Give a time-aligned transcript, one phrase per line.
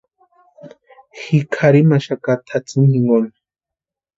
[1.23, 3.29] Ji kʼarhimaxaka tʼatsïni jinkoni.